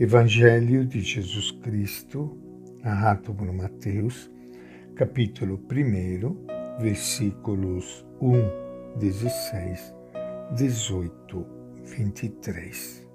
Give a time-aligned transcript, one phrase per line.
[0.00, 2.34] Evangelho de Jesus Cristo,
[2.82, 4.30] narrado por Mateus,
[4.96, 9.94] capítulo 1, versículos 1, 16,
[10.56, 11.46] 18,
[11.84, 13.06] 23.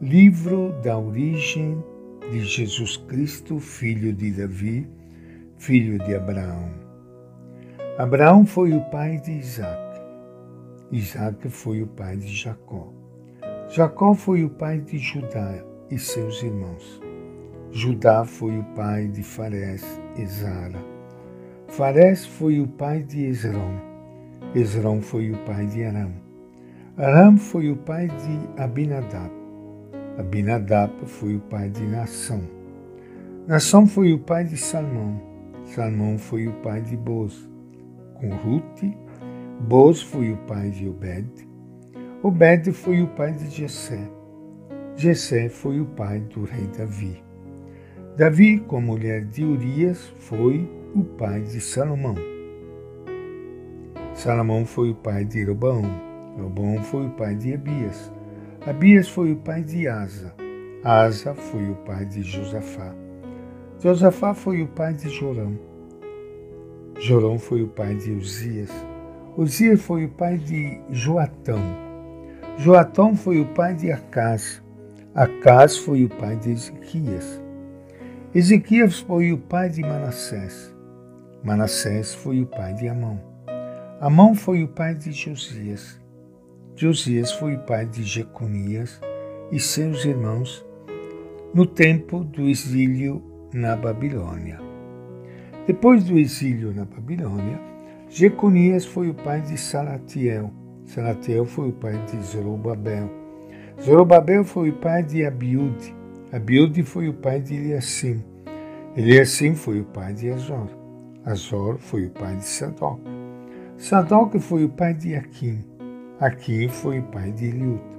[0.00, 1.82] Livro da origem
[2.30, 4.88] de Jesus Cristo, filho de Davi,
[5.58, 6.70] filho de Abraão.
[7.98, 10.00] Abraão foi o pai de Isaac.
[10.92, 12.99] Isaac foi o pai de Jacó.
[13.72, 17.00] Jacó foi o pai de Judá e seus irmãos.
[17.70, 19.84] Judá foi o pai de Farés
[20.16, 20.84] e Zara.
[21.68, 23.76] Farés foi o pai de Esrom.
[24.56, 26.10] Esrom foi o pai de Aram.
[26.96, 29.30] Aram foi o pai de Abinadab.
[30.18, 32.42] Abinadab foi o pai de Nação.
[33.46, 35.22] Nação foi o pai de Salmão.
[35.64, 37.48] Salmão foi o pai de Boz.
[38.14, 38.82] Com Ruth,
[39.60, 41.49] Boz foi o pai de Obed.
[42.22, 43.98] Obed foi o pai de Jessé.
[44.94, 47.24] Jessé foi o pai do rei Davi.
[48.14, 52.14] Davi, com a mulher de Urias, foi o pai de Salomão.
[54.12, 55.82] Salomão foi o pai de Roboão.
[56.38, 58.12] Roboão foi o pai de Abias.
[58.66, 60.34] Abias foi o pai de Asa.
[60.84, 62.94] Asa foi o pai de Josafá.
[63.78, 65.58] Josafá foi o pai de Jorão.
[66.98, 68.70] Jorão foi o pai de Uzias.
[69.38, 71.88] Uzias foi o pai de Joatão.
[72.58, 74.62] Joatão foi o pai de Acás.
[75.14, 77.42] Acás foi o pai de Ezequias.
[78.34, 80.74] Ezequias foi o pai de Manassés.
[81.42, 83.20] Manassés foi o pai de Amão.
[84.00, 86.00] Amão foi o pai de Josias.
[86.76, 89.00] Josias foi o pai de Jeconias
[89.50, 90.64] e seus irmãos
[91.52, 94.60] no tempo do exílio na Babilônia.
[95.66, 97.60] Depois do exílio na Babilônia,
[98.08, 100.50] Jeconias foi o pai de Salatiel.
[100.90, 103.08] Salatiel foi o pai de Zorobabel.
[103.80, 105.94] Zorobabel foi o pai de Abiúde.
[106.32, 108.24] Abiúde foi o pai de Eliassim.
[108.96, 110.66] Eliassim foi o pai de Azor.
[111.24, 112.98] Azor foi o pai de Sadoc.
[113.78, 115.60] Sadoc foi o pai de Aquim.
[116.18, 117.98] Aquim foi o pai de Eliuto.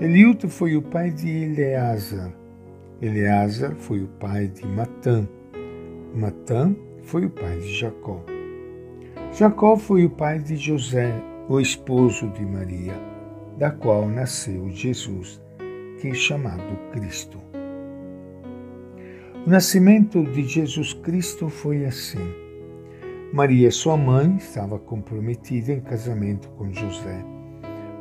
[0.00, 2.32] Eliuto foi o pai de Eleazar.
[3.00, 5.28] Eleazar foi o pai de Matã.
[6.12, 8.20] Matã foi o pai de Jacó.
[9.32, 11.14] Jacó foi o pai de José
[11.48, 12.94] o esposo de Maria,
[13.56, 15.40] da qual nasceu Jesus,
[16.00, 17.38] que é chamado Cristo.
[19.46, 22.34] O nascimento de Jesus Cristo foi assim.
[23.32, 27.24] Maria, sua mãe, estava comprometida em casamento com José.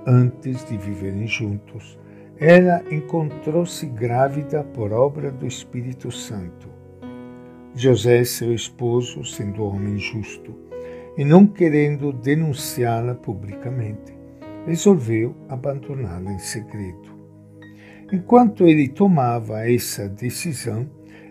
[0.07, 1.99] Antes de viverem juntos,
[2.39, 6.67] ela encontrou-se grávida por obra do Espírito Santo.
[7.75, 10.64] José, seu esposo, sendo homem justo,
[11.17, 14.13] e não querendo denunciá-la publicamente,
[14.65, 17.15] resolveu abandoná-la em segredo.
[18.11, 20.87] Enquanto ele tomava essa decisão,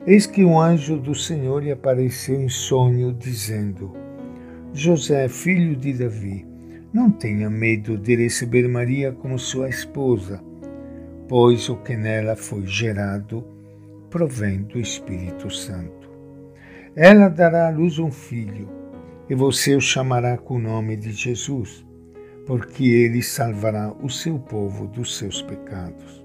[0.06, 3.93] eis que um anjo do Senhor lhe apareceu em sonho, dizendo:
[4.72, 6.47] José, filho de Davi,
[6.93, 10.41] não tenha medo de receber Maria como sua esposa,
[11.28, 13.45] pois o que nela foi gerado
[14.11, 16.09] provém do Espírito Santo.
[16.97, 18.84] Ela dará à luz um filho
[19.28, 21.84] e você o chamará com o nome de Jesus,
[22.46, 26.22] porque ele salvará o seu povo dos seus pecados.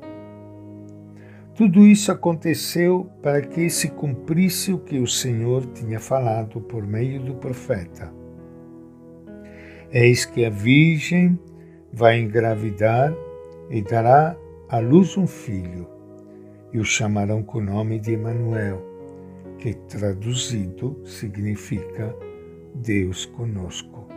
[1.56, 7.22] Tudo isso aconteceu para que se cumprisse o que o Senhor tinha falado por meio
[7.22, 8.14] do profeta.
[9.92, 11.38] Eis que a Virgem
[11.92, 13.14] vai engravidar
[13.70, 14.38] e dará
[14.70, 15.88] à luz um filho,
[16.72, 18.82] e o chamarão com o nome de Emanuel,
[19.58, 22.16] que traduzido significa
[22.76, 24.08] Deus conosco.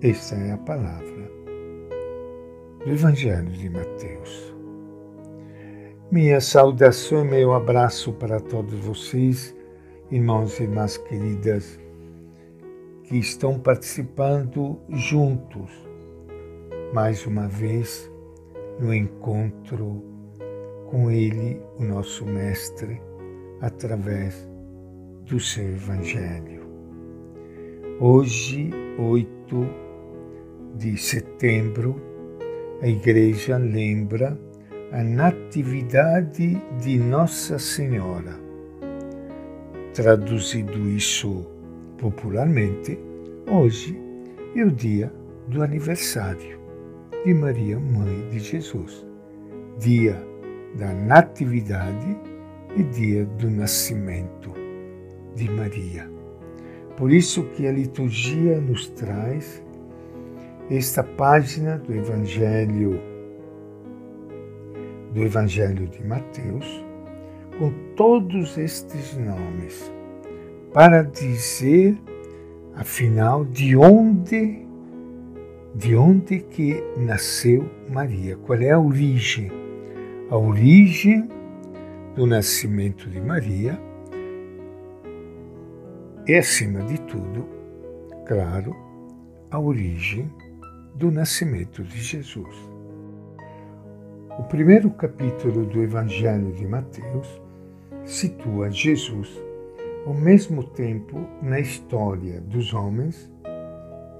[0.00, 1.30] Esta é a palavra
[2.84, 4.54] do Evangelho de Mateus.
[6.10, 9.54] Minha saudação e meu abraço para todos vocês,
[10.10, 11.78] irmãos e irmãs queridas,
[13.04, 15.70] que estão participando juntos,
[16.94, 18.10] mais uma vez,
[18.80, 20.02] no encontro
[20.90, 23.00] com Ele, o nosso Mestre,
[23.60, 24.48] através
[25.26, 26.57] do seu Evangelho.
[28.00, 29.28] Hoje, 8
[30.76, 32.00] de setembro,
[32.80, 34.38] a Igreja lembra
[34.92, 38.38] a Natividade de Nossa Senhora.
[39.92, 41.44] Traduzido isso
[41.98, 42.96] popularmente,
[43.50, 44.00] hoje
[44.54, 45.12] é o dia
[45.48, 46.56] do aniversário
[47.24, 49.04] de Maria, Mãe de Jesus,
[49.76, 50.24] dia
[50.76, 52.16] da Natividade
[52.76, 54.52] e dia do nascimento
[55.34, 56.08] de Maria.
[56.98, 59.62] Por isso que a liturgia nos traz
[60.68, 63.00] esta página do Evangelho
[65.14, 66.84] do Evangelho de Mateus
[67.56, 69.92] com todos estes nomes,
[70.72, 71.96] para dizer,
[72.74, 74.66] afinal, de onde
[75.76, 79.52] de onde que nasceu Maria, qual é a origem,
[80.28, 81.28] a origem
[82.16, 83.87] do nascimento de Maria
[86.28, 87.48] e, acima de tudo,
[88.26, 88.76] claro,
[89.50, 90.30] a origem
[90.94, 92.54] do nascimento de Jesus.
[94.38, 97.40] O primeiro capítulo do Evangelho de Mateus
[98.04, 99.42] situa Jesus
[100.04, 103.32] ao mesmo tempo na história dos homens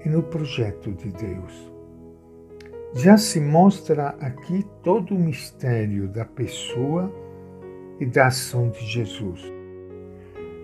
[0.03, 1.71] e no projeto de Deus.
[2.95, 7.13] Já se mostra aqui todo o mistério da pessoa
[7.99, 9.58] e da ação de Jesus.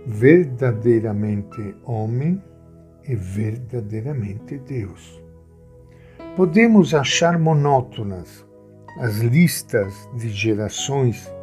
[0.05, 2.41] Verdadeiramente homem
[3.07, 5.23] e verdadeiramente Deus.
[6.35, 8.45] Podemos achar monótonas
[8.99, 11.33] as listas de gerações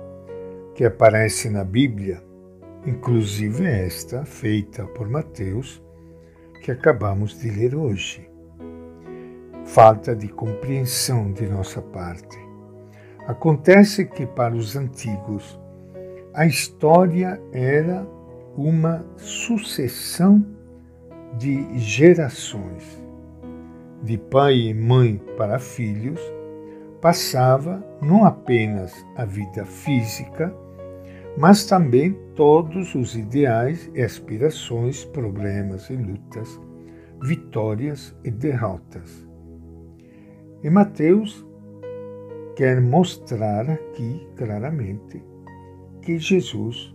[0.74, 2.22] que aparecem na Bíblia,
[2.86, 5.82] inclusive esta feita por Mateus,
[6.62, 8.30] que acabamos de ler hoje.
[9.64, 12.38] Falta de compreensão de nossa parte.
[13.26, 15.60] Acontece que para os antigos
[16.32, 18.06] a história era
[18.56, 20.44] uma sucessão
[21.38, 23.02] de gerações
[24.02, 26.20] de pai e mãe para filhos,
[27.00, 30.54] passava não apenas a vida física,
[31.36, 36.60] mas também todos os ideais e aspirações, problemas e lutas,
[37.22, 39.28] vitórias e derrotas.
[40.62, 41.46] E Mateus
[42.56, 45.22] quer mostrar aqui claramente
[46.02, 46.94] que Jesus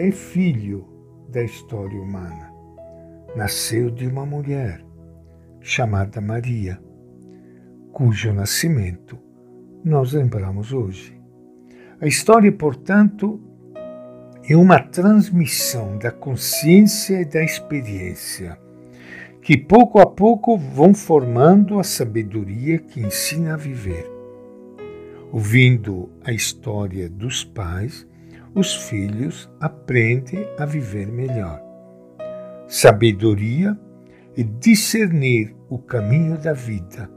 [0.00, 0.86] é filho
[1.28, 2.50] da história humana.
[3.36, 4.82] Nasceu de uma mulher
[5.60, 6.80] chamada Maria,
[7.92, 9.18] cujo nascimento
[9.84, 11.20] nós lembramos hoje.
[12.00, 13.38] A história, portanto,
[14.48, 18.58] é uma transmissão da consciência e da experiência,
[19.42, 24.10] que pouco a pouco vão formando a sabedoria que ensina a viver.
[25.30, 28.08] Ouvindo a história dos pais,
[28.54, 31.60] os filhos aprendem a viver melhor.
[32.66, 33.78] Sabedoria
[34.36, 37.10] e discernir o caminho da vida,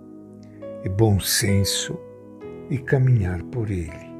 [0.83, 1.97] e bom senso
[2.69, 4.13] e caminhar por ele.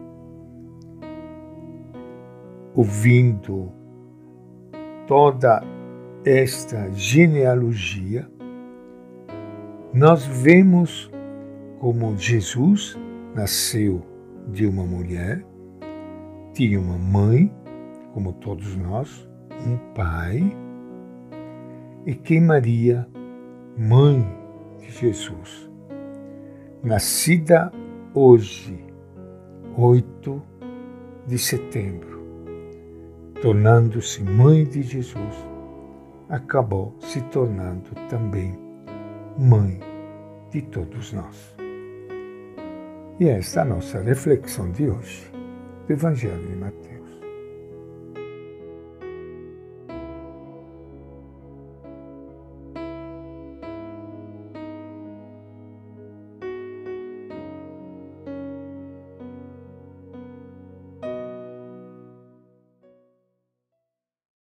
[2.75, 3.71] Ouvindo
[5.07, 5.62] toda
[6.25, 8.27] esta genealogia,
[9.94, 11.12] nós vemos
[11.80, 12.98] como Jesus
[13.36, 14.01] nasceu
[14.48, 15.45] de uma mulher,
[16.53, 17.51] tinha uma mãe,
[18.13, 19.27] como todos nós,
[19.65, 20.55] um pai,
[22.05, 23.07] e que Maria,
[23.75, 24.23] mãe
[24.79, 25.69] de Jesus,
[26.83, 27.71] nascida
[28.13, 28.85] hoje,
[29.75, 30.41] 8
[31.25, 32.21] de setembro,
[33.41, 35.45] tornando-se mãe de Jesus,
[36.29, 38.55] acabou se tornando também
[39.39, 39.79] mãe
[40.51, 41.55] de todos nós.
[43.19, 45.32] E esta é a nossa reflexão de hoje
[45.88, 46.71] 对方想你吗